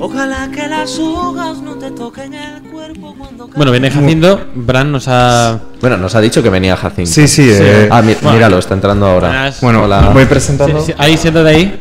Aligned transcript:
Ojalá 0.00 0.48
que 0.52 0.66
las 0.68 0.98
hojas 0.98 1.58
no 1.58 1.74
te 1.76 1.90
toquen 1.90 2.32
el 2.34 2.62
cuerpo 2.70 3.14
cuando 3.18 3.48
Bueno, 3.48 3.72
viene 3.72 3.90
Jacinto. 3.90 4.46
Bran 4.54 4.92
nos 4.92 5.08
ha. 5.08 5.58
Bueno, 5.80 5.96
nos 5.96 6.14
ha 6.14 6.20
dicho 6.20 6.42
que 6.42 6.50
venía 6.50 6.76
Jacinto. 6.76 7.10
Sí, 7.10 7.26
sí, 7.26 7.48
eh, 7.50 7.88
Ah, 7.90 8.00
mi- 8.02 8.14
Bueno. 8.14 8.32
míralo, 8.32 8.58
está 8.58 8.74
entrando 8.74 9.06
ahora. 9.06 9.28
Buenas. 9.28 9.60
bueno, 9.60 9.82
Hola. 9.84 10.10
voy 10.12 10.24
presentando. 10.26 10.80
Sí, 10.80 10.86
sí, 10.92 10.94
ahí, 10.98 11.16
siéntate 11.16 11.48
ahí. 11.48 11.80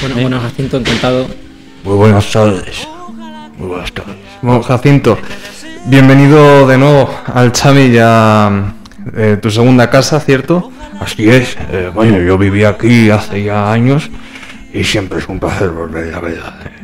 Bueno, 0.00 0.16
bueno, 0.22 0.40
Jacinto, 0.40 0.78
encantado. 0.78 1.26
Muy 1.84 1.94
buenas 1.96 2.30
tardes. 2.32 2.88
Muy 3.58 3.68
buenas 3.68 3.92
tardes. 3.92 4.16
Bueno, 4.40 4.62
Jacinto, 4.62 5.18
bienvenido 5.86 6.66
de 6.66 6.78
nuevo 6.78 7.10
al 7.32 7.52
Chami 7.52 7.90
ya 7.92 8.74
eh, 9.16 9.38
tu 9.40 9.50
segunda 9.50 9.90
casa, 9.90 10.18
¿cierto? 10.20 10.70
Así 10.98 11.28
es. 11.28 11.56
eh, 11.72 11.90
bueno, 11.94 12.18
yo 12.20 12.38
viví 12.38 12.64
aquí 12.64 13.10
hace 13.10 13.44
ya 13.44 13.70
años 13.70 14.08
y 14.72 14.82
siempre 14.84 15.18
es 15.18 15.28
un 15.28 15.38
placer 15.38 15.68
volver, 15.70 16.06
la 16.06 16.20
verdad. 16.20 16.54
eh. 16.64 16.83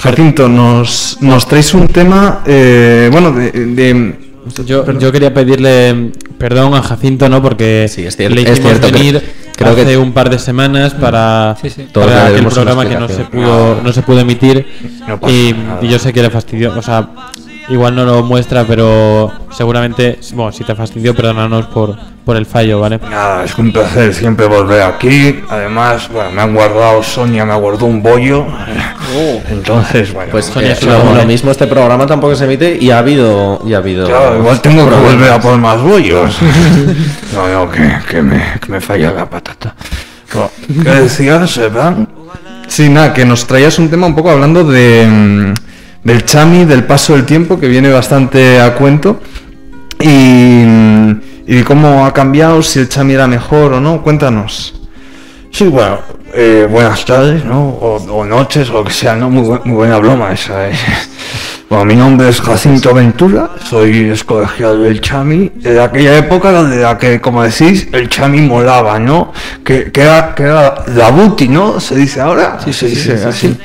Jacinto, 0.00 0.48
nos, 0.48 1.18
nos 1.20 1.46
traes 1.46 1.74
un 1.74 1.86
tema, 1.88 2.40
eh, 2.46 3.08
bueno, 3.12 3.32
de, 3.32 3.50
de- 3.52 4.30
Yo, 4.64 4.90
yo 4.98 5.12
quería 5.12 5.32
pedirle 5.32 6.10
perdón 6.38 6.74
a 6.74 6.82
Jacinto, 6.82 7.28
¿no? 7.28 7.42
Porque 7.42 7.86
Sí, 7.88 8.04
es 8.06 8.16
cierto- 8.16 8.34
le 8.34 8.42
es 8.42 8.50
hicimos 8.58 8.78
cierto, 8.78 8.90
venir 8.98 9.22
creo 9.54 9.72
hace 9.72 9.84
que- 9.84 9.98
un 9.98 10.12
par 10.12 10.30
de 10.30 10.38
semanas 10.38 10.94
para, 10.94 11.54
Sí, 11.60 11.68
sí. 11.70 11.86
Todos 11.92 12.06
para 12.08 12.30
le 12.30 12.36
aquel 12.38 12.46
programa 12.48 12.88
que 12.88 12.96
no 12.96 13.08
se 13.08 13.24
pudo 13.24 13.80
no 13.84 13.92
se 13.92 14.02
pudo 14.02 14.20
emitir 14.20 14.66
No 15.06 15.20
y, 15.28 15.54
yo 15.82 15.98
sé 15.98 16.12
que 16.12 16.22
le 16.22 16.30
fastidió, 16.30 16.72
o 16.76 16.82
sea, 16.82 17.10
igual 17.68 17.94
no 17.94 18.04
lo 18.06 18.22
muestra, 18.24 18.64
pero 18.64 19.30
seguramente, 19.52 20.18
bueno, 20.32 20.50
si 20.52 20.64
te 20.64 20.74
fastidió, 20.74 21.14
perdónanos 21.14 21.66
por, 21.66 21.94
por 22.24 22.36
el 22.36 22.46
fallo, 22.46 22.80
¿vale? 22.80 22.98
Nada, 23.10 23.44
es 23.44 23.56
un 23.58 23.70
placer 23.70 24.12
siempre 24.14 24.46
volver 24.46 24.82
aquí. 24.82 25.38
Además, 25.48 26.08
bueno, 26.12 26.30
me 26.32 26.40
han 26.42 26.54
guardado, 26.54 27.02
Sonia 27.02 27.44
me 27.44 27.54
guardado 27.54 27.86
un 27.86 28.02
bollo. 28.02 28.46
Entonces, 29.50 30.12
bueno. 30.12 30.30
Pues 30.30 30.46
Sonia 30.46 30.72
eh, 30.72 30.78
lo, 30.86 31.14
lo 31.14 31.24
mismo 31.24 31.50
este 31.50 31.66
programa 31.66 32.06
tampoco 32.06 32.34
se 32.34 32.44
emite 32.44 32.78
y 32.80 32.90
ha 32.90 32.98
habido 32.98 33.60
y 33.66 33.74
ha 33.74 33.78
habido 33.78 34.06
Claro, 34.06 34.38
igual 34.38 34.60
tengo 34.60 34.88
que 34.88 34.96
volver 34.96 35.32
a 35.32 35.40
por 35.40 35.58
más 35.58 35.80
bollos. 35.80 36.38
No, 37.34 37.48
no, 37.48 37.70
que, 37.70 37.88
que 38.08 38.22
me, 38.22 38.42
que 38.60 38.72
me 38.72 38.80
falla 38.80 39.12
la 39.12 39.30
patata. 39.30 39.74
Bueno, 40.34 40.50
¿Qué 40.82 40.90
decías, 41.02 41.56
Evan? 41.58 42.08
Sí, 42.66 42.88
nada, 42.88 43.14
que 43.14 43.24
nos 43.24 43.46
traías 43.46 43.78
un 43.78 43.88
tema 43.88 44.06
un 44.06 44.14
poco 44.14 44.30
hablando 44.30 44.64
de, 44.64 45.06
mm, 45.06 45.54
del 46.04 46.24
Chami, 46.24 46.64
del 46.64 46.84
paso 46.84 47.14
del 47.14 47.24
tiempo, 47.24 47.58
que 47.58 47.68
viene 47.68 47.88
bastante 47.88 48.60
a 48.60 48.74
cuento. 48.74 49.20
Y, 50.00 50.08
mm, 50.66 51.20
y 51.46 51.54
de 51.54 51.64
cómo 51.64 52.04
ha 52.04 52.12
cambiado, 52.12 52.62
si 52.62 52.80
el 52.80 52.88
Chami 52.88 53.14
era 53.14 53.26
mejor 53.26 53.74
o 53.74 53.80
no. 53.80 54.02
Cuéntanos. 54.02 54.74
Sí, 55.50 55.64
bueno, 55.64 55.98
eh, 56.34 56.66
buenas 56.70 57.04
tardes, 57.04 57.44
¿no? 57.44 57.60
O, 57.68 57.96
o 57.96 58.24
noches, 58.24 58.70
o 58.70 58.74
lo 58.74 58.84
que 58.84 58.92
sea, 58.92 59.14
¿no? 59.16 59.30
Muy, 59.30 59.42
bu- 59.46 59.64
muy 59.64 59.74
buena 59.76 59.98
broma 59.98 60.32
esa, 60.32 60.68
¿eh? 60.68 60.72
Bueno, 61.68 61.84
mi 61.84 61.94
nombre 61.94 62.28
es 62.28 62.40
Jacinto 62.40 62.92
Ventura, 62.92 63.50
soy 63.64 64.10
excolegiado 64.10 64.80
del 64.82 65.00
Chami, 65.00 65.52
de 65.54 65.80
aquella 65.80 66.16
época 66.18 66.50
donde 66.50 66.78
la 66.78 66.98
que, 66.98 67.20
como 67.20 67.44
decís, 67.44 67.86
el 67.92 68.08
Chami 68.08 68.40
molaba, 68.40 68.98
¿no? 68.98 69.32
Que, 69.64 69.92
que, 69.92 70.00
era, 70.02 70.34
que 70.34 70.42
era 70.42 70.82
la 70.88 71.10
buti, 71.12 71.46
¿no? 71.46 71.78
Se 71.78 71.94
dice 71.94 72.20
ahora, 72.20 72.58
sí, 72.64 72.72
se 72.72 72.86
dice 72.86 73.12
así. 73.24 73.56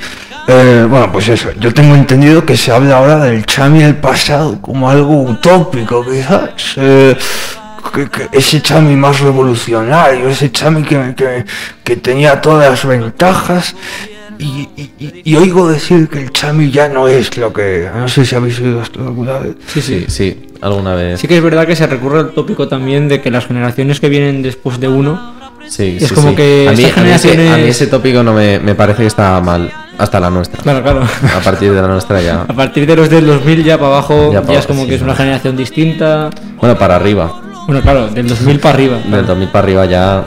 Eh, 0.47 0.86
bueno, 0.88 1.11
pues 1.11 1.30
eso, 1.30 1.49
yo 1.59 1.73
tengo 1.73 1.95
entendido 1.95 2.45
que 2.45 2.55
se 2.55 2.71
habla 2.71 2.97
ahora 2.97 3.17
del 3.21 3.43
Chami 3.43 3.81
del 3.81 3.95
pasado 3.95 4.61
como 4.61 4.88
algo 4.88 5.23
utópico, 5.23 6.05
quizás. 6.05 6.52
eh, 6.77 7.17
ese 8.31 8.61
chami 8.61 8.95
más 8.95 9.19
revolucionario, 9.19 10.30
ese 10.30 10.52
chami 10.52 10.83
que, 10.83 11.14
que- 11.16 11.45
que 11.83 11.95
tenía 11.97 12.42
todas 12.42 12.69
las 12.69 12.86
ventajas. 12.86 13.75
Y, 14.38 14.67
y- 14.75 14.92
y- 15.00 15.22
y 15.23 15.36
oigo 15.38 15.69
decir 15.69 16.09
que 16.09 16.19
el 16.23 16.31
chami 16.33 16.69
ya 16.69 16.89
no 16.89 17.08
es 17.08 17.38
lo 17.38 17.53
que... 17.53 17.89
No 17.95 18.08
sé 18.09 18.25
si 18.25 18.36
habéis 18.36 18.59
oído 18.59 18.81
esto 18.81 19.00
alguna 19.02 19.39
vez. 19.39 19.55
Sí, 19.67 19.81
sí. 19.81 20.05
sí, 20.09 20.47
alguna 20.60 20.93
vez. 20.93 21.21
Sí 21.21 21.27
que 21.30 21.37
es 21.37 21.43
verdad 21.43 21.65
que 21.65 21.76
se 21.77 21.87
recurre 21.87 22.20
al 22.20 22.32
tópico 22.32 22.67
también 22.67 23.08
de 23.08 23.21
que 23.21 23.32
las 23.32 23.45
generaciones 23.48 24.02
que 24.02 24.10
vienen 24.10 24.42
después 24.42 24.80
de 24.81 24.89
uno 24.89 25.33
Sí, 25.67 25.98
Es 25.99 26.10
sí, 26.10 26.14
como 26.14 26.30
sí. 26.31 26.36
que 26.36 26.67
a 26.70 26.73
mí, 26.73 26.83
estas 26.83 26.98
a 26.99 27.02
mí 27.04 27.10
ese, 27.11 27.30
generaciones- 27.30 27.54
a 27.54 27.58
mí 27.58 27.67
ese 27.70 27.87
tópico 27.87 28.21
no 28.23 28.33
me, 28.33 28.60
me 28.60 28.76
parece 28.76 29.02
que 29.04 29.08
está 29.08 29.39
mal 29.42 29.71
hasta 29.98 30.20
la 30.20 30.30
nuestra. 30.30 30.61
Claro, 30.61 30.83
claro. 30.83 31.02
A 31.36 31.39
partir 31.39 31.73
de 31.73 31.81
la 31.81 31.87
nuestra 31.87 32.21
ya. 32.21 32.42
A 32.42 32.54
partir 32.54 32.86
de 32.86 32.95
los 32.95 33.10
del 33.10 33.26
2000 33.26 33.64
ya 33.64 33.77
para 33.77 33.87
abajo 33.87 34.31
Ya 34.33 34.42
es 34.60 34.67
como 34.67 34.86
que 34.86 34.95
es 34.95 35.02
una 35.02 35.15
generación 35.15 35.55
distinta. 35.58 36.30
Bueno, 36.60 36.77
para 36.77 36.98
arriba. 36.98 37.42
Bueno, 37.65 37.81
claro, 37.81 38.08
del 38.08 38.27
2000 38.27 38.59
para 38.59 38.76
arriba. 38.76 38.98
Del 39.05 39.26
2000 39.26 39.49
para 39.49 39.64
arriba 39.64 39.86
ya. 39.86 40.23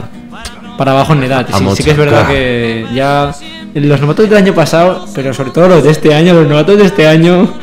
Para 0.77 0.91
abajo 0.91 1.13
en 1.13 1.23
edad. 1.23 1.45
Sí, 1.51 1.65
sí 1.75 1.83
que 1.83 1.91
es 1.91 1.97
verdad 1.97 2.21
claro. 2.21 2.33
que 2.33 2.85
ya 2.93 3.31
los 3.73 4.01
novatos 4.01 4.29
del 4.29 4.37
año 4.37 4.53
pasado, 4.53 5.05
pero 5.13 5.33
sobre 5.33 5.51
todo 5.51 5.67
los 5.67 5.83
de 5.83 5.91
este 5.91 6.13
año, 6.13 6.33
los 6.33 6.47
novatos 6.47 6.77
de 6.77 6.85
este 6.85 7.07
año. 7.07 7.47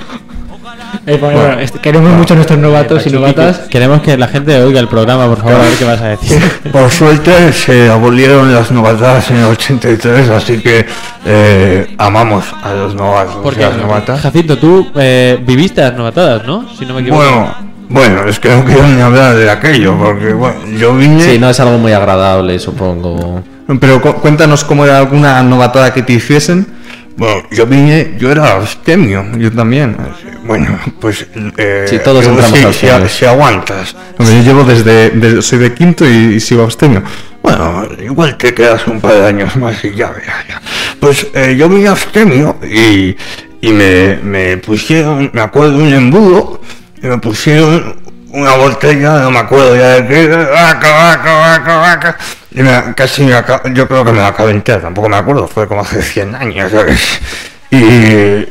Eh, 1.05 1.19
bueno, 1.21 1.39
bueno, 1.41 1.61
este- 1.61 1.79
queremos 1.79 2.11
mucho 2.13 2.33
a 2.33 2.37
nuestros 2.37 2.59
novatos 2.59 3.07
y 3.07 3.11
novatas. 3.11 3.61
Queremos 3.69 4.01
que 4.01 4.17
la 4.17 4.29
gente 4.29 4.57
oiga 4.63 4.81
el 4.81 4.89
programa, 4.89 5.27
por 5.27 5.39
favor, 5.39 5.55
a 5.55 5.59
ver 5.59 5.75
qué 5.79 5.85
vas 5.85 6.01
a 6.01 6.09
decir. 6.09 6.41
Por 6.73 6.91
suerte 6.91 7.53
se 7.53 7.89
abolieron 7.89 8.53
las 8.53 8.71
novatadas 8.71 9.31
en 9.31 9.37
el 9.37 9.45
83, 9.45 10.31
así 10.31 10.59
que 10.59 10.87
eh, 11.25 11.95
amamos 11.99 12.45
a 12.63 12.73
los 12.73 12.95
novatos. 12.95 13.37
Porque, 13.43 13.61
y 13.61 13.65
a 13.65 13.71
las 13.71 13.79
novatas. 13.79 14.21
Jacinto, 14.21 14.59
tú 14.59 14.91
eh, 14.97 15.39
viviste 15.47 15.81
las 15.81 15.95
novatadas, 15.95 16.45
¿no? 16.45 16.67
Si 16.77 16.85
no 16.87 16.95
me 16.95 17.03
equivoco. 17.03 17.23
Bueno, 17.23 17.55
bueno, 17.89 18.25
es 18.27 18.39
que 18.41 18.49
no 18.49 18.65
quiero 18.65 18.87
ni 18.89 19.01
hablar 19.01 19.37
de 19.37 19.51
aquello, 19.51 19.97
porque 19.99 20.33
bueno, 20.33 20.57
yo 20.79 20.95
vine... 20.97 21.23
Sí, 21.23 21.39
no 21.39 21.49
es 21.51 21.61
algo 21.61 21.79
muy 21.79 21.93
agradable, 21.93 22.59
supongo. 22.59 23.43
Pero 23.81 24.01
cu- 24.01 24.15
cuéntanos 24.15 24.65
cómo 24.65 24.85
era 24.85 24.99
alguna 24.99 25.43
novatada 25.43 25.93
que 25.93 26.03
te 26.03 26.15
hiciesen. 26.15 26.67
Bueno, 27.17 27.45
yo 27.51 27.67
vine, 27.67 28.15
yo 28.19 28.31
era 28.31 28.57
abstemio. 28.57 29.25
Yo 29.39 29.51
también. 29.51 29.97
Bueno, 30.45 30.79
pues... 31.01 31.27
Eh, 31.57 31.87
Sí, 31.89 31.99
todos 32.05 32.25
yo 32.25 32.31
entramos 32.33 32.77
si, 32.77 33.19
si, 33.19 33.25
aguantas. 33.25 33.97
Hombre, 34.19 34.37
yo 34.37 34.43
llevo 34.43 34.65
desde, 34.65 35.11
desde- 35.11 35.43
soy 35.43 35.59
de 35.61 35.73
quinto 35.73 36.05
y, 36.07 36.35
y 36.35 36.41
sigo 36.41 36.63
abstemio. 36.65 37.03
Bueno, 37.43 37.87
igual 38.05 38.37
te 38.37 38.53
quedas 38.53 38.87
un 38.87 39.01
par 39.01 39.15
de 39.15 39.27
años 39.27 39.57
más 39.57 39.83
y 39.85 39.95
ya 39.95 40.11
verás. 40.11 40.47
ya. 40.49 40.61
Pues 41.01 41.27
eh, 41.35 41.57
yo 41.59 41.69
vine 41.69 41.89
abstemio 41.89 42.57
y, 42.63 43.17
y 43.61 43.73
me, 43.73 44.17
me 44.23 44.57
pusieron, 44.59 45.31
me 45.33 45.41
acuerdo, 45.41 45.77
un 45.79 45.93
embudo 45.93 46.61
y 47.03 47.07
me 47.07 47.19
pusieron 47.19 47.97
una 48.31 48.55
botella, 48.55 49.21
no 49.21 49.31
me 49.31 49.39
acuerdo 49.39 49.77
ya 49.77 50.01
de 50.01 50.07
qué, 50.07 50.29
vaca, 50.29 50.91
vaca, 50.93 51.33
vaca, 51.39 51.77
vaca. 51.77 52.17
Y 52.53 52.63
me, 52.63 52.95
casi 52.95 53.23
me 53.25 53.35
aca- 53.35 53.63
yo 53.73 53.87
creo 53.89 54.05
que 54.05 54.13
me 54.13 54.19
la 54.19 54.29
acabé 54.29 54.51
entera, 54.53 54.81
tampoco 54.81 55.09
me 55.09 55.17
acuerdo, 55.17 55.47
fue 55.49 55.67
como 55.69 55.83
hace 55.83 56.03
100 56.03 56.35
años, 56.35 56.71
¿sabes? 56.73 57.21
Y, 57.71 57.77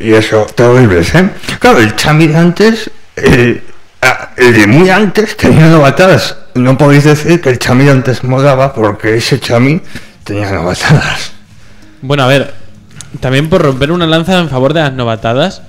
y 0.09 0.13
eso, 0.13 0.45
terribles, 0.55 1.13
¿eh? 1.15 1.29
Claro, 1.59 1.79
el 1.79 1.95
chami 1.95 2.27
de 2.27 2.37
antes, 2.37 2.91
eh, 3.15 3.63
ah, 4.01 4.29
el 4.37 4.53
de 4.53 4.67
muy 4.67 4.89
antes 4.89 5.35
tenía 5.37 5.67
novatadas. 5.67 6.37
No 6.53 6.77
podéis 6.77 7.03
decir 7.05 7.41
que 7.41 7.49
el 7.49 7.59
chami 7.59 7.85
de 7.85 7.91
antes 7.91 8.23
molaba 8.23 8.73
porque 8.73 9.15
ese 9.17 9.39
chami 9.39 9.81
tenía 10.23 10.51
novatadas. 10.51 11.31
Bueno, 12.01 12.23
a 12.23 12.27
ver, 12.27 12.53
también 13.19 13.49
por 13.49 13.61
romper 13.61 13.91
una 13.91 14.05
lanza 14.05 14.37
en 14.39 14.49
favor 14.49 14.73
de 14.73 14.81
las 14.81 14.93
novatadas, 14.93 15.61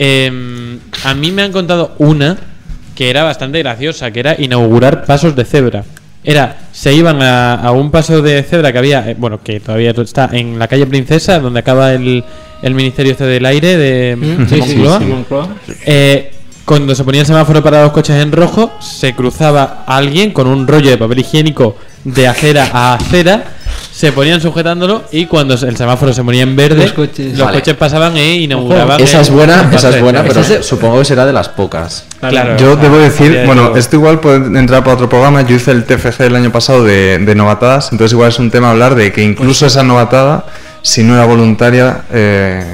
em, 0.00 0.78
a 1.04 1.12
mí 1.14 1.30
me 1.30 1.42
han 1.42 1.52
contado 1.52 1.94
una 1.98 2.36
que 2.94 3.10
era 3.10 3.22
bastante 3.22 3.58
graciosa, 3.60 4.10
que 4.10 4.20
era 4.20 4.34
inaugurar 4.38 5.04
pasos 5.04 5.36
de 5.36 5.44
cebra. 5.44 5.84
Era, 6.24 6.58
se 6.72 6.92
iban 6.92 7.22
a, 7.22 7.54
a 7.54 7.70
un 7.72 7.90
paso 7.90 8.20
de 8.20 8.42
cebra 8.42 8.72
que 8.72 8.78
había, 8.78 9.08
eh, 9.10 9.16
bueno, 9.18 9.40
que 9.42 9.60
todavía 9.60 9.90
está 9.92 10.28
en 10.32 10.58
la 10.58 10.68
calle 10.68 10.86
Princesa, 10.86 11.38
donde 11.38 11.60
acaba 11.60 11.92
el, 11.94 12.24
el 12.62 12.74
Ministerio 12.74 13.12
este 13.12 13.24
del 13.24 13.46
Aire 13.46 13.76
de, 13.76 14.16
de 14.16 14.46
Sí, 14.48 14.60
sí, 14.62 14.76
Moncloa. 14.76 14.98
sí, 14.98 15.04
Moncloa. 15.04 15.48
Eh, 15.86 16.32
cuando 16.66 16.94
se 16.94 17.04
ponía 17.04 17.22
el 17.22 17.26
semáforo 17.26 17.62
para 17.62 17.82
los 17.82 17.92
coches 17.92 18.16
en 18.22 18.32
rojo, 18.32 18.70
se 18.80 19.14
cruzaba 19.14 19.84
alguien 19.86 20.32
con 20.32 20.46
un 20.46 20.66
rollo 20.68 20.90
de 20.90 20.98
papel 20.98 21.20
higiénico 21.20 21.76
de 22.04 22.28
acera 22.28 22.68
a 22.72 22.94
acera, 22.94 23.42
se 24.00 24.12
ponían 24.12 24.40
sujetándolo 24.40 25.02
y 25.12 25.26
cuando 25.26 25.52
el 25.52 25.76
semáforo 25.76 26.14
se 26.14 26.24
ponía 26.24 26.42
en 26.42 26.56
verde, 26.56 26.84
Los 26.84 26.94
coches. 26.94 27.36
los 27.36 27.46
Vale. 27.46 27.58
coches 27.58 27.76
pasaban 27.76 28.16
e 28.16 28.36
inauguraban. 28.36 28.98
Esa 28.98 29.20
es 29.20 29.28
buena, 29.28 29.70
esa 29.74 29.90
es 29.90 30.00
buena, 30.00 30.22
pero 30.24 30.42
supongo 30.62 31.00
que 31.00 31.04
será 31.04 31.26
de 31.26 31.34
las 31.34 31.50
pocas. 31.50 32.06
Claro. 32.18 32.56
Yo 32.56 32.76
debo 32.76 32.96
decir, 32.96 33.42
bueno, 33.44 33.76
esto 33.76 33.96
igual 33.96 34.18
puede 34.18 34.36
entrar 34.58 34.82
para 34.82 34.94
otro 34.94 35.06
programa. 35.10 35.42
Yo 35.42 35.54
hice 35.56 35.72
el 35.72 35.84
TFG 35.84 36.22
el 36.22 36.36
año 36.36 36.50
pasado 36.50 36.82
de, 36.82 37.18
de 37.18 37.34
novatadas, 37.34 37.92
entonces 37.92 38.12
igual 38.14 38.30
es 38.30 38.38
un 38.38 38.50
tema 38.50 38.70
hablar 38.70 38.94
de 38.94 39.12
que 39.12 39.22
incluso 39.22 39.66
esa 39.66 39.82
novatada, 39.82 40.46
si 40.80 41.02
no 41.02 41.14
era 41.14 41.26
voluntaria, 41.26 42.04
eh, 42.10 42.64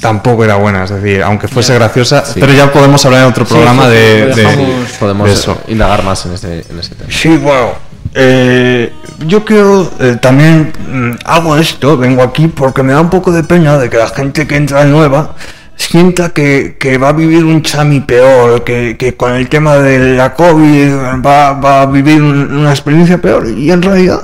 tampoco 0.00 0.44
era 0.44 0.56
buena. 0.56 0.84
Es 0.84 0.90
decir, 0.90 1.22
aunque 1.22 1.48
fuese 1.48 1.72
graciosa, 1.72 2.26
Sí. 2.26 2.40
pero 2.40 2.52
ya 2.52 2.70
podemos 2.70 3.02
hablar 3.06 3.22
en 3.22 3.28
otro 3.28 3.46
programa 3.46 3.84
sí, 3.84 3.90
de, 3.92 4.26
de-. 4.34 4.86
Podemos 5.00 5.26
de 5.28 5.32
eso. 5.32 5.56
indagar 5.68 6.02
más 6.02 6.26
en 6.26 6.34
ese, 6.34 6.64
en 6.68 6.78
ese 6.78 6.94
tema. 6.94 7.10
Sí, 7.10 7.28
bueno, 7.38 7.70
eh, 8.14 8.92
yo 9.26 9.44
quiero 9.44 9.90
eh, 10.00 10.16
también 10.20 10.72
mm, 10.88 11.12
hago 11.24 11.56
esto, 11.56 11.96
vengo 11.96 12.22
aquí 12.22 12.48
porque 12.48 12.82
me 12.82 12.92
da 12.92 13.00
un 13.00 13.10
poco 13.10 13.32
de 13.32 13.42
pena 13.44 13.78
de 13.78 13.88
que 13.88 13.96
la 13.96 14.08
gente 14.08 14.46
que 14.46 14.56
entra 14.56 14.84
nueva 14.84 15.34
sienta 15.76 16.30
que, 16.30 16.76
que 16.78 16.98
va 16.98 17.08
a 17.08 17.12
vivir 17.12 17.44
un 17.44 17.62
chami 17.62 18.00
peor, 18.00 18.62
que, 18.64 19.14
con 19.16 19.32
el 19.34 19.48
tema 19.48 19.76
de 19.76 20.14
la 20.16 20.34
COVID 20.34 20.92
va, 21.24 21.82
a 21.82 21.86
vivir 21.86 22.22
un- 22.22 22.54
una 22.54 22.70
experiencia 22.70 23.18
peor 23.18 23.48
y 23.48 23.70
en 23.70 23.82
realidad 23.82 24.20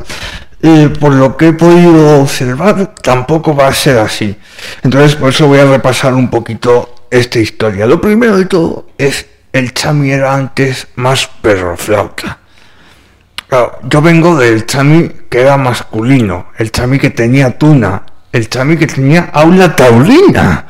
eh, 0.63 0.91
por 1.01 1.15
lo 1.15 1.37
que 1.37 1.49
he 1.49 1.53
podido 1.53 2.21
observar, 2.21 2.95
tampoco 3.03 3.55
va 3.55 3.69
a 3.69 3.73
ser 3.75 3.99
así. 3.99 4.37
Entonces, 4.83 5.15
por 5.15 5.29
eso 5.31 5.47
voy 5.47 5.61
a 5.61 5.65
repasar 5.65 6.15
un 6.15 6.29
poquito 6.31 6.97
esta 7.11 7.39
historia. 7.39 7.87
Lo 7.87 8.01
primero 8.01 8.37
de 8.37 8.47
todo 8.47 8.87
es 8.99 9.27
el 9.53 9.73
Chami 9.73 10.11
era 10.11 10.35
antes 10.35 10.89
más 10.97 11.29
perro 11.41 11.77
flauta. 11.77 12.39
Claro, 13.49 13.79
yo 13.85 14.03
vengo 14.03 14.37
del 14.37 14.67
Chami 14.67 15.11
que 15.31 15.41
era 15.41 15.57
masculino, 15.57 16.49
el 16.59 16.71
Chami 16.71 16.99
que 16.99 17.11
tenía 17.11 17.57
tuna, 17.59 18.03
el 18.31 18.49
Chami 18.49 18.77
que 18.77 18.87
tenía 18.87 19.31
aula 19.33 19.75
taurina. 19.75 20.67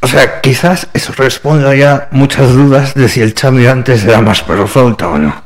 O 0.00 0.06
sea, 0.06 0.40
quizás 0.40 0.88
eso 0.92 1.12
responda 1.16 1.74
ya 1.74 2.08
muchas 2.10 2.52
dudas 2.52 2.94
de 2.94 3.08
si 3.08 3.22
el 3.22 3.34
Chami 3.34 3.66
antes 3.66 4.04
era 4.04 4.20
más 4.20 4.42
perro 4.42 4.66
flauta 4.66 5.08
o 5.08 5.16
no. 5.18 5.42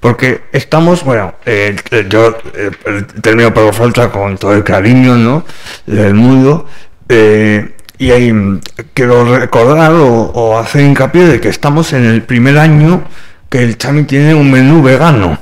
Porque 0.00 0.44
estamos, 0.52 1.04
bueno, 1.04 1.34
eh, 1.44 1.76
eh, 1.90 2.06
yo 2.08 2.36
eh, 2.54 2.70
el 2.86 3.06
término 3.06 3.52
perro 3.54 3.72
flauta 3.72 4.10
con 4.10 4.36
todo 4.38 4.54
el 4.54 4.64
cariño, 4.64 5.14
¿no? 5.16 5.44
Del 5.86 6.14
mundo. 6.14 6.66
eh, 7.08 7.76
y 7.98 8.10
ahí 8.12 8.32
quiero 8.94 9.36
recordar 9.38 9.92
o, 9.92 10.06
o 10.08 10.58
hacer 10.58 10.80
hincapié 10.80 11.26
de 11.26 11.38
que 11.38 11.50
estamos 11.50 11.92
en 11.92 12.06
el 12.06 12.22
primer 12.22 12.56
año 12.58 13.04
que 13.50 13.62
el 13.62 13.76
Chami 13.76 14.04
tiene 14.04 14.34
un 14.34 14.50
menú 14.50 14.82
vegano, 14.82 15.38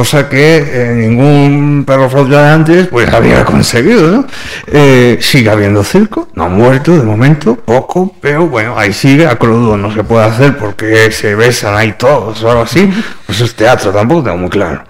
cosa 0.00 0.30
que 0.30 0.56
eh, 0.56 0.94
ningún 0.94 1.84
perro 1.86 2.08
flauta 2.08 2.42
de 2.42 2.48
antes 2.48 2.86
pues 2.86 3.12
había 3.12 3.44
conseguido, 3.44 4.10
¿no? 4.10 4.26
Eh, 4.66 5.18
sigue 5.20 5.50
habiendo 5.50 5.84
circo, 5.84 6.28
no 6.32 6.44
ha 6.44 6.48
muerto 6.48 6.96
de 6.96 7.02
momento, 7.02 7.54
poco, 7.54 8.16
pero 8.18 8.46
bueno, 8.46 8.78
ahí 8.78 8.94
sigue, 8.94 9.26
a 9.26 9.36
crudo 9.36 9.76
no 9.76 9.92
se 9.92 10.02
puede 10.02 10.24
hacer 10.24 10.56
porque 10.56 11.12
se 11.12 11.34
besan 11.34 11.76
ahí 11.76 11.92
todos 11.98 12.42
o 12.42 12.50
algo 12.50 12.62
así, 12.62 12.90
pues 13.26 13.42
es 13.42 13.54
teatro, 13.54 13.90
tampoco 13.92 14.22
tengo 14.22 14.38
muy 14.38 14.48
claro. 14.48 14.84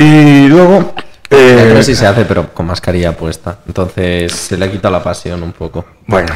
Y 0.00 0.48
luego... 0.48 0.94
eh, 1.30 1.80
sí 1.84 1.94
se 1.94 2.04
hace, 2.08 2.24
pero 2.24 2.52
con 2.52 2.66
mascarilla 2.66 3.12
puesta. 3.12 3.58
Entonces 3.68 4.32
se 4.32 4.56
le 4.56 4.64
ha 4.64 4.70
quitado 4.70 4.94
la 4.94 5.02
pasión 5.04 5.44
un 5.44 5.52
poco. 5.52 5.84
Bueno, 6.08 6.34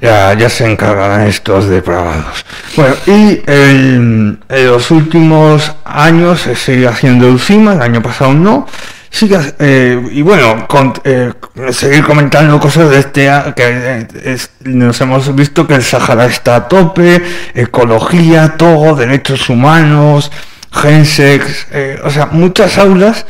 ya, 0.00 0.34
ya 0.34 0.48
se 0.48 0.70
encargarán 0.70 1.26
estos 1.26 1.68
depravados. 1.68 2.44
Bueno, 2.76 2.94
y 3.06 3.42
en 3.46 4.38
los 4.50 4.90
últimos 4.90 5.72
años 5.84 6.40
se 6.42 6.54
sigue 6.56 6.86
haciendo 6.88 7.28
encima, 7.28 7.74
el 7.74 7.82
año 7.82 8.02
pasado 8.02 8.32
no. 8.34 8.66
Sigue, 9.08 9.38
eh, 9.60 10.08
y 10.10 10.20
bueno, 10.20 10.66
con- 10.68 10.92
eh, 11.04 11.32
seguir 11.70 12.04
comentando 12.04 12.58
cosas 12.60 12.90
de 12.90 12.98
este 12.98 13.30
que 13.54 14.06
eh, 14.10 14.38
nos 14.64 15.00
hemos 15.00 15.34
visto 15.34 15.66
que 15.66 15.74
el 15.76 15.82
Sahara 15.82 16.26
está 16.26 16.56
a 16.56 16.68
tope, 16.68 17.22
ecología, 17.54 18.54
todo, 18.58 18.94
derechos 18.94 19.48
humanos, 19.48 20.30
gensex, 20.70 21.66
eh, 21.70 21.98
o 22.04 22.10
sea, 22.10 22.26
muchas 22.26 22.76
aulas 22.76 23.24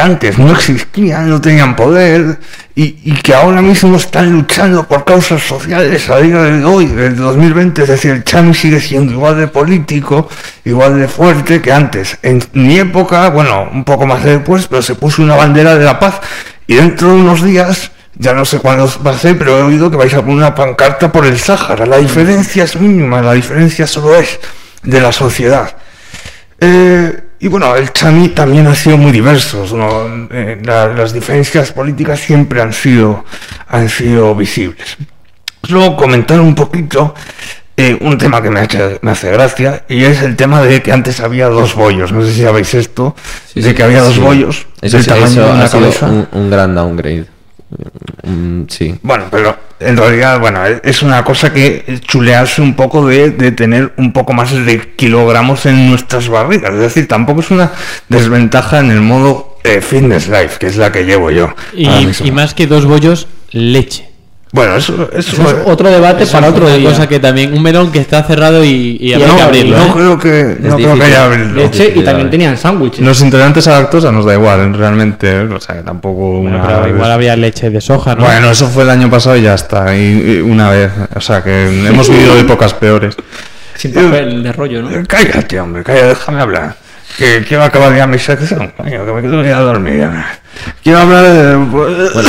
antes 0.00 0.38
no 0.38 0.52
existían, 0.52 1.28
no 1.28 1.40
tenían 1.40 1.76
poder 1.76 2.38
y, 2.74 2.98
y 3.04 3.12
que 3.22 3.34
ahora 3.34 3.62
mismo 3.62 3.96
están 3.96 4.32
luchando 4.32 4.86
por 4.86 5.04
causas 5.04 5.42
sociales 5.42 6.08
a 6.10 6.18
día 6.18 6.42
de 6.42 6.64
hoy, 6.64 6.86
del 6.86 7.16
2020, 7.16 7.82
es 7.82 7.88
decir, 7.88 8.10
el 8.12 8.24
Chami 8.24 8.54
sigue 8.54 8.80
siendo 8.80 9.12
igual 9.12 9.38
de 9.38 9.46
político, 9.46 10.28
igual 10.64 10.98
de 10.98 11.08
fuerte 11.08 11.62
que 11.62 11.72
antes. 11.72 12.18
En 12.22 12.42
mi 12.52 12.78
época, 12.78 13.30
bueno, 13.30 13.68
un 13.72 13.84
poco 13.84 14.06
más 14.06 14.22
después, 14.24 14.66
pero 14.66 14.82
se 14.82 14.94
puso 14.94 15.22
una 15.22 15.36
bandera 15.36 15.76
de 15.76 15.84
la 15.84 15.98
paz 15.98 16.20
y 16.66 16.74
dentro 16.74 17.08
de 17.08 17.14
unos 17.14 17.42
días, 17.42 17.92
ya 18.16 18.32
no 18.32 18.44
sé 18.44 18.58
cuándo 18.58 18.90
va 19.06 19.12
a 19.12 19.18
ser, 19.18 19.38
pero 19.38 19.58
he 19.58 19.62
oído 19.62 19.90
que 19.90 19.96
vais 19.96 20.12
a 20.14 20.20
poner 20.20 20.36
una 20.36 20.54
pancarta 20.54 21.12
por 21.12 21.24
el 21.26 21.38
Sáhara. 21.38 21.86
La 21.86 21.98
diferencia 21.98 22.64
es 22.64 22.76
mínima, 22.76 23.22
la 23.22 23.34
diferencia 23.34 23.86
solo 23.86 24.16
es 24.16 24.38
de 24.82 25.00
la 25.00 25.12
sociedad. 25.12 25.76
Eh, 26.60 27.25
y 27.40 27.48
bueno, 27.48 27.74
el 27.76 27.92
Chami 27.92 28.28
también 28.28 28.66
ha 28.66 28.74
sido 28.74 28.96
muy 28.96 29.12
diverso. 29.12 29.64
¿no? 29.76 30.26
Eh, 30.30 30.60
la- 30.64 30.88
las 30.88 31.12
diferencias 31.12 31.72
políticas 31.72 32.18
siempre 32.20 32.60
han 32.62 32.72
sido, 32.72 33.24
han 33.68 33.88
sido 33.88 34.34
visibles. 34.34 34.96
Luego 35.68 35.96
comentar 35.96 36.40
un 36.40 36.54
poquito 36.54 37.14
eh, 37.76 37.98
un 38.00 38.16
tema 38.16 38.40
que 38.40 38.48
me, 38.50 38.60
ha 38.60 38.64
hecho- 38.64 38.98
me 39.02 39.10
hace 39.10 39.30
gracia 39.32 39.84
y 39.88 40.04
es 40.04 40.22
el 40.22 40.34
tema 40.36 40.62
de 40.62 40.80
que 40.80 40.92
antes 40.92 41.20
había 41.20 41.48
dos 41.48 41.74
bollos. 41.74 42.10
No 42.12 42.24
sé 42.24 42.32
si 42.32 42.42
sabéis 42.42 42.72
esto, 42.74 43.14
de 43.54 43.74
que 43.74 43.82
había 43.82 44.00
dos 44.00 44.14
Sí. 44.14 44.20
bollos 44.20 44.66
Eso, 44.80 44.96
del 44.96 45.04
sí, 45.04 45.10
tamaño 45.10 45.26
eso 45.26 45.40
de 45.42 45.48
ha 45.50 45.52
una 45.52 45.68
sido 45.68 45.80
cabeza. 45.82 46.06
un, 46.06 46.28
un 46.32 46.50
gran 46.50 46.74
downgrade. 46.74 47.26
Mm, 48.22 48.62
sí. 48.68 48.94
Bueno, 49.02 49.24
pero 49.30 49.56
en 49.80 49.96
realidad, 49.96 50.40
bueno, 50.40 50.60
es 50.64 51.02
una 51.02 51.24
cosa 51.24 51.52
que 51.52 52.00
chulearse 52.06 52.62
un 52.62 52.74
poco 52.74 53.06
de, 53.06 53.30
de 53.30 53.52
tener 53.52 53.92
un 53.96 54.12
poco 54.12 54.32
más 54.32 54.52
de 54.52 54.94
kilogramos 54.96 55.66
en 55.66 55.90
nuestras 55.90 56.28
barrigas. 56.28 56.72
Es 56.74 56.80
decir, 56.80 57.08
tampoco 57.08 57.40
es 57.40 57.50
una 57.50 57.72
desventaja 58.08 58.80
en 58.80 58.90
el 58.90 59.00
modo 59.00 59.58
eh, 59.64 59.80
fitness 59.80 60.28
life, 60.28 60.58
que 60.58 60.66
es 60.66 60.76
la 60.76 60.92
que 60.92 61.04
llevo 61.04 61.30
yo. 61.30 61.54
Y 61.72 62.30
más 62.30 62.54
que 62.54 62.66
dos 62.66 62.86
bollos, 62.86 63.28
leche. 63.50 64.15
Bueno, 64.56 64.74
eso, 64.76 65.08
eso, 65.12 65.36
Eso 65.42 65.50
es 65.50 65.56
otro 65.66 65.90
debate 65.90 66.24
Eso 66.24 66.32
para 66.32 66.48
otro 66.48 66.66
día. 66.68 66.88
cosa 66.88 67.06
que 67.06 67.20
también, 67.20 67.52
un 67.52 67.62
melón 67.62 67.92
que 67.92 67.98
está 67.98 68.22
cerrado 68.22 68.64
y, 68.64 68.96
y 68.98 69.12
habrá 69.12 69.28
no, 69.28 69.36
que 69.36 69.42
abrirlo. 69.42 69.76
no 69.76 69.84
¿eh? 69.84 69.90
creo 69.92 70.18
que, 70.18 70.56
no 70.60 70.76
creo 70.76 70.94
que 70.96 71.02
haya 71.04 71.24
abrirlo. 71.26 71.62
Leche 71.62 71.92
y 71.94 72.00
también 72.02 72.28
eh. 72.28 72.30
tenían 72.30 72.56
sándwiches. 72.56 73.04
Los 73.04 73.20
intolerantes 73.20 73.68
a 73.68 73.72
lactosa 73.72 74.10
nos 74.10 74.24
da 74.24 74.32
igual, 74.32 74.72
realmente. 74.72 75.28
¿eh? 75.30 75.42
O 75.42 75.60
sea, 75.60 75.76
que 75.76 75.82
tampoco 75.82 76.40
Bueno, 76.40 76.56
una. 76.56 76.66
pero 76.66 76.88
igual 76.88 77.12
había 77.12 77.36
leche 77.36 77.68
de 77.68 77.80
soja, 77.82 78.14
¿no? 78.14 78.24
Bueno, 78.24 78.50
eso 78.50 78.66
fue 78.66 78.84
el 78.84 78.90
año 78.90 79.10
pasado 79.10 79.36
y 79.36 79.42
ya 79.42 79.52
está. 79.54 79.94
Y, 79.94 80.00
y 80.38 80.40
una 80.40 80.70
vez. 80.70 80.90
O 81.14 81.20
sea, 81.20 81.44
que 81.44 81.86
hemos 81.86 82.08
vivido 82.08 82.34
épocas 82.38 82.72
peores. 82.72 83.14
Sin 83.74 83.92
papel 83.92 84.42
de 84.42 84.52
rollo, 84.52 84.80
¿no? 84.82 84.88
Cállate, 85.06 85.60
hombre, 85.60 85.82
cállate, 85.84 86.06
déjame 86.06 86.40
hablar. 86.40 86.85
Que 87.16 87.44
quiero 87.48 87.64
acabar 87.64 87.96
ya 87.96 88.06
mi 88.06 88.18
sección, 88.18 88.72
coño, 88.76 89.06
que 89.06 89.12
me 89.12 89.22
quedo 89.22 89.42
ya 89.42 89.56
a 89.58 89.60
dormir. 89.60 90.06
Quiero 90.82 90.98
hablar 91.00 91.24
de... 91.24 91.56
Bueno, 91.56 92.28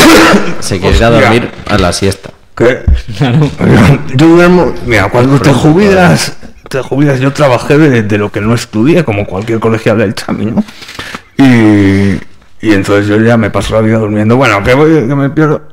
se 0.60 0.80
quiere 0.80 0.95
ir 0.95 1.04
a 1.04 1.10
dormir 1.10 1.51
a 1.69 1.78
la 1.78 1.92
siesta. 1.92 2.30
¿Qué? 2.56 2.84
Yo 4.16 4.28
duermo, 4.28 4.74
mira, 4.86 5.10
cuando 5.10 5.39
te 5.39 5.51
jubilas, 5.51 6.38
te 6.69 6.81
jubilas, 6.81 7.19
yo 7.19 7.31
trabajé 7.34 7.78
de, 7.78 8.04
de 8.04 8.18
lo 8.18 8.31
que 8.31 8.39
no 8.42 8.56
estudié, 8.56 9.04
como 9.04 9.25
cualquier 9.25 9.60
colegial 9.60 9.98
del 9.98 10.16
Chami, 10.16 10.45
¿no? 10.45 10.63
Y, 11.38 12.19
y 12.66 12.74
entonces 12.74 13.07
yo 13.07 13.19
ya 13.22 13.38
me 13.38 13.50
paso 13.51 13.75
la 13.75 13.81
vida 13.81 13.98
durmiendo. 14.00 14.38
Bueno, 14.38 14.63
que 14.63 14.74
voy, 14.74 15.07
que 15.07 15.16
me 15.16 15.30
pierdo. 15.30 15.68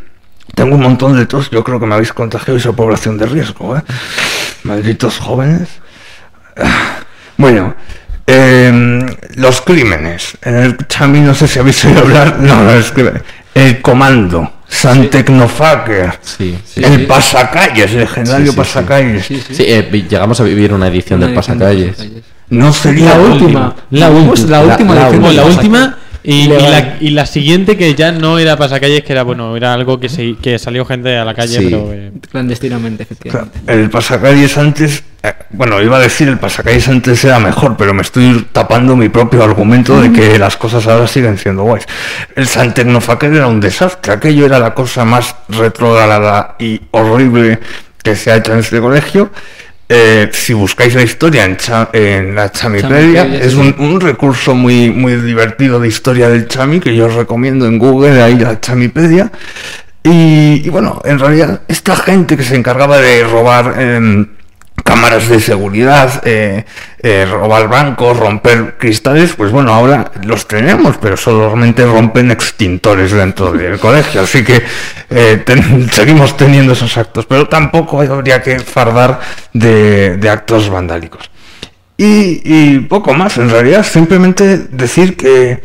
Tengo 0.54 0.76
un 0.76 0.80
montón 0.82 1.16
de 1.16 1.26
tos, 1.26 1.50
yo 1.50 1.62
creo 1.64 1.78
que 1.80 1.86
me 1.86 1.94
habéis 1.94 2.12
contagiado 2.12 2.56
y 2.56 2.60
soy 2.60 2.72
población 2.72 3.18
de 3.18 3.26
riesgo, 3.26 3.76
¿eh? 3.76 3.82
Malditos 4.62 5.18
jóvenes. 5.18 5.68
Ah, 6.56 6.98
Bueno, 7.36 7.74
em, 8.32 9.06
los 9.36 9.60
crímenes. 9.60 10.36
En 10.42 10.54
el 10.56 10.76
Chami 10.86 11.20
no 11.20 11.34
sé 11.34 11.48
si 11.48 11.58
habéis 11.58 11.84
oído 11.84 12.00
hablar. 12.00 12.38
No, 12.40 12.62
no 12.64 12.70
es 12.70 12.90
que 12.90 13.12
El 13.54 13.80
comando. 13.82 14.52
San 14.68 15.08
Tecnofaker. 15.10 16.20
Sí, 16.22 16.56
sí, 16.64 16.80
el 16.84 17.00
sí. 17.00 17.06
pasacalles, 17.06 17.90
el 17.92 17.98
legendario 18.00 18.38
Sí, 18.38 18.44
sí, 18.46 18.50
sí. 18.52 18.56
pasacalles. 18.56 19.26
Sí, 19.26 19.42
eh, 19.66 20.06
llegamos 20.08 20.38
a 20.40 20.44
vivir 20.44 20.72
una 20.72 20.86
edición 20.86 21.18
del 21.18 21.34
pasacalles. 21.34 21.96
No 22.50 22.72
sería 22.72 23.16
La 23.16 23.20
última. 23.20 23.74
La 23.90 24.10
última. 24.10 24.48
La 24.48 24.60
última. 24.62 24.94
La- 24.94 25.00
la 25.00 25.08
edición 25.08 25.22
Pasacalles. 25.24 25.56
última 25.56 25.98
y, 26.22 26.46
la, 26.48 26.96
y 27.00 27.10
la 27.10 27.24
siguiente 27.26 27.76
que 27.76 27.94
ya 27.94 28.12
no 28.12 28.38
era 28.38 28.56
pasacalles, 28.56 29.02
que 29.02 29.12
era 29.12 29.22
bueno, 29.22 29.56
era 29.56 29.72
algo 29.72 29.98
que 29.98 30.08
se, 30.08 30.36
que 30.36 30.58
salió 30.58 30.84
gente 30.84 31.16
a 31.16 31.24
la 31.24 31.34
calle, 31.34 31.58
Sí. 31.58 31.64
pero 31.64 31.92
eh, 31.92 32.12
Clandestinamente, 32.30 33.02
efectivamente. 33.04 33.58
el 33.66 33.88
pasacalles 33.90 34.56
antes, 34.58 35.02
eh, 35.22 35.32
bueno, 35.50 35.80
iba 35.82 35.96
a 35.96 36.00
decir 36.00 36.28
el 36.28 36.38
pasacalles 36.38 36.88
antes 36.88 37.24
era 37.24 37.38
mejor, 37.38 37.76
pero 37.76 37.94
me 37.94 38.02
estoy 38.02 38.46
tapando 38.52 38.96
mi 38.96 39.08
propio 39.08 39.42
argumento 39.42 40.00
de 40.00 40.12
que 40.12 40.38
las 40.38 40.56
cosas 40.56 40.86
ahora 40.86 41.06
siguen 41.06 41.38
siendo 41.38 41.62
guays. 41.62 41.86
El 42.36 42.46
San 42.46 42.74
Tecnofaker 42.74 43.32
era 43.32 43.46
un 43.46 43.60
desastre, 43.60 44.12
aquello 44.12 44.44
era 44.46 44.58
la 44.58 44.74
cosa 44.74 45.04
más 45.04 45.34
retrograda 45.48 46.56
y 46.58 46.80
horrible 46.90 47.58
que 48.02 48.16
se 48.16 48.30
ha 48.30 48.36
hecho 48.36 48.52
en 48.52 48.60
este 48.60 48.80
colegio. 48.80 49.30
Eh, 49.92 50.28
si 50.32 50.52
buscáis 50.54 50.94
la 50.94 51.02
historia 51.02 51.44
en, 51.44 51.56
Cha- 51.56 51.88
en 51.92 52.32
la 52.36 52.52
Chamipedia, 52.52 53.24
es 53.44 53.54
un, 53.54 53.74
un 53.78 54.00
recurso 54.00 54.54
muy, 54.54 54.88
muy 54.90 55.16
divertido 55.16 55.80
de 55.80 55.88
historia 55.88 56.28
del 56.28 56.46
Chami 56.46 56.78
que 56.78 56.94
yo 56.94 57.06
os 57.06 57.14
recomiendo 57.14 57.66
en 57.66 57.76
Google, 57.78 58.22
ahí 58.22 58.36
la 58.38 58.60
Chamipedia. 58.60 59.32
Y, 60.04 60.62
y 60.64 60.68
bueno, 60.70 61.02
en 61.04 61.18
realidad, 61.18 61.62
esta 61.66 61.96
gente 61.96 62.36
que 62.36 62.44
se 62.44 62.54
encargaba 62.54 62.98
de 62.98 63.24
robar 63.24 63.74
em, 63.80 64.26
cámaras 64.90 65.28
de 65.28 65.38
seguridad, 65.38 66.20
eh, 66.24 66.64
eh, 67.00 67.24
robar 67.30 67.68
bancos, 67.68 68.16
romper 68.16 68.76
cristales, 68.76 69.34
pues 69.36 69.52
bueno, 69.52 69.72
ahora 69.72 70.10
los 70.24 70.48
tenemos, 70.48 70.96
pero 71.00 71.16
solamente 71.16 71.86
rompen 71.86 72.32
extintores 72.32 73.12
dentro 73.12 73.52
del 73.52 73.78
colegio. 73.78 74.22
Así 74.22 74.42
que 74.42 74.60
eh, 75.10 75.44
seguimos 75.92 76.36
teniendo 76.36 76.72
esos 76.72 76.98
actos, 76.98 77.24
pero 77.26 77.46
tampoco 77.46 78.00
habría 78.00 78.42
que 78.42 78.58
fardar 78.58 79.20
de, 79.52 80.28
actos 80.28 80.68
vandálicos. 80.68 81.30
Y, 81.96 82.80
poco 82.80 83.14
más, 83.14 83.38
en 83.38 83.48
realidad, 83.48 83.86
simplemente 83.86 84.58
decir 84.72 85.16
que, 85.16 85.62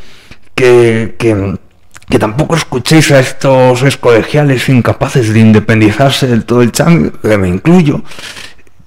que, 0.54 1.16
que, 1.18 2.20
tampoco 2.20 2.56
escuchéis 2.56 3.10
a 3.12 3.22
estos 3.22 3.82
excolegiales 3.82 4.70
incapaces 4.70 5.34
de 5.34 5.40
independizarse 5.40 6.28
del 6.28 6.46
todo 6.46 6.62
el 6.62 6.72
chami, 6.72 7.10
que 7.10 7.38
me 7.40 7.48
incluyo, 7.48 8.04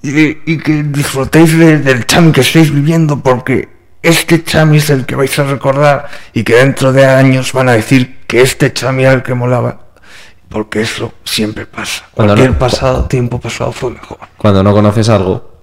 y, 0.02 0.52
y 0.52 0.59
que 0.59 0.83
disfrutéis 0.85 1.57
de- 1.59 1.78
del 1.78 2.07
chami 2.07 2.33
que 2.33 2.40
estáis 2.43 2.73
viviendo, 2.73 3.21
porque 3.21 3.69
este 4.02 4.45
Chami 4.45 4.76
es 4.78 4.90
el 4.90 5.05
que 5.07 5.17
vais 5.17 5.37
a 5.38 5.45
recordar 5.45 6.07
y 6.33 6.45
que 6.45 6.55
dentro 6.55 6.93
de 6.93 7.05
años 7.05 7.52
van 7.52 7.69
a 7.69 7.73
decir 7.73 8.19
que 8.28 8.40
este 8.43 8.73
Chami 8.73 9.02
era 9.02 9.12
el 9.12 9.23
que 9.23 9.35
molaba. 9.35 9.81
Porque 10.49 10.81
eso 10.81 11.12
siempre 11.25 11.67
pasa. 11.67 12.05
Cuando 12.14 12.33
Cualquier 12.35 12.52
no- 12.52 12.59
pasado, 12.59 13.05
tiempo 13.05 13.38
pasado 13.40 13.71
fue 13.73 13.90
mejor. 13.90 14.19
Cuando 14.38 14.62
no 14.62 14.73
conoces 14.73 15.09
algo, 15.11 15.59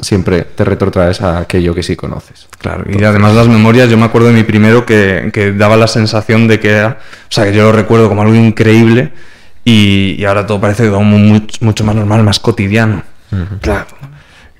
siempre 0.00 0.42
te 0.42 0.64
retrotraes 0.64 1.20
a 1.20 1.38
aquello 1.40 1.74
que 1.74 1.82
sí 1.82 1.96
conoces. 1.96 2.46
Claro, 2.58 2.84
y 2.88 3.02
además 3.04 3.34
las 3.34 3.48
memorias, 3.48 3.90
yo 3.90 3.98
me 3.98 4.04
acuerdo 4.04 4.28
de 4.28 4.34
mi 4.34 4.42
primero 4.44 4.86
que, 4.86 5.30
que 5.34 5.52
daba 5.52 5.76
la 5.76 5.86
sensación 5.88 6.48
de 6.48 6.60
que 6.60 6.70
era, 6.70 6.98
o 7.28 7.32
sea, 7.32 7.44
que 7.44 7.52
yo 7.52 7.64
lo 7.64 7.72
recuerdo 7.72 8.08
como 8.08 8.22
algo 8.22 8.34
increíble 8.34 9.12
y, 9.64 10.16
y 10.18 10.24
ahora 10.24 10.46
todo 10.46 10.60
parece 10.60 10.88
como 10.88 11.18
mucho, 11.18 11.58
mucho 11.60 11.84
más 11.84 11.94
normal, 11.96 12.22
más 12.22 12.40
cotidiano. 12.40 13.02
Claro. 13.60 13.86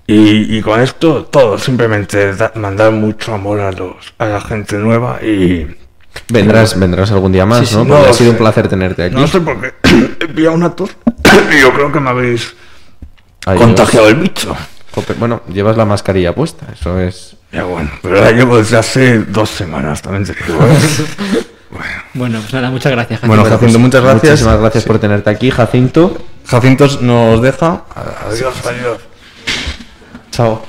Y, 0.06 0.56
y 0.56 0.62
con 0.62 0.80
esto, 0.80 1.24
todo, 1.24 1.58
simplemente 1.58 2.34
da- 2.34 2.52
mandar 2.54 2.92
mucho 2.92 3.34
amor 3.34 3.60
a, 3.60 3.72
los, 3.72 3.96
a 4.18 4.26
la 4.26 4.40
gente 4.40 4.76
nueva 4.78 5.20
y. 5.22 5.76
Vendrás, 6.28 6.78
vendrás 6.78 7.10
algún 7.10 7.32
día 7.32 7.44
más, 7.44 7.60
Sí, 7.60 7.66
sí, 7.66 7.76
¿no? 7.76 7.86
Porque 7.86 8.08
ha 8.10 8.12
sido 8.12 8.30
sé. 8.30 8.30
un 8.30 8.36
placer 8.38 8.68
tenerte 8.68 9.02
aquí. 9.04 9.14
No 9.16 9.26
sé 9.26 9.40
por 9.40 9.60
qué 9.60 9.72
pillado 10.34 10.54
una 10.54 10.70
tos 10.74 10.90
y 11.56 11.60
yo 11.60 11.72
creo 11.74 11.92
que 11.92 12.00
me 12.00 12.10
habéis 12.10 12.54
Ahí 13.46 13.58
contagiado 13.58 14.08
el 14.08 14.14
bicho. 14.16 14.56
Bueno, 15.18 15.42
llevas 15.52 15.76
la 15.76 15.84
mascarilla 15.84 16.34
puesta, 16.34 16.66
eso 16.72 16.98
es... 16.98 17.36
Ya 17.52 17.64
bueno, 17.64 17.90
pero 18.00 18.18
la 18.20 18.32
llevo 18.32 18.56
desde 18.56 18.78
hace 18.78 19.18
dos 19.24 19.50
semanas 19.50 20.00
también. 20.00 20.24
te 20.24 20.32
digo, 20.32 20.58
¿eh? 20.64 21.44
Bueno, 22.14 22.38
pues 22.40 22.54
nada, 22.54 22.70
muchas 22.70 22.92
gracias. 22.92 23.20
Bueno, 23.20 23.42
Jacinto. 23.42 23.58
Jacinto, 23.58 23.78
muchas 23.80 24.02
gracias. 24.02 24.30
Muchísimas 24.32 24.60
gracias 24.60 24.84
por 24.84 24.98
tenerte 24.98 25.28
aquí, 25.28 25.50
Jacinto. 25.50 26.16
Jacinto 26.46 26.86
nos 27.00 27.42
deja. 27.42 27.82
Adiós, 28.28 28.54
adiós. 28.64 28.98
Chao. 30.30 30.62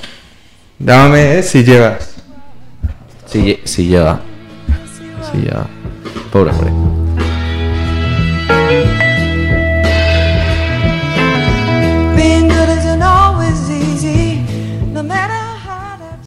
Llámame, 0.79 1.39
¿eh? 1.39 1.43
Si 1.43 1.63
llegas. 1.63 2.15
Si, 3.25 3.59
si 3.63 3.87
llega. 3.87 4.19
Si 5.31 5.37
llega. 5.37 5.67
Pobre 6.31 6.51
hombre. 6.51 7.06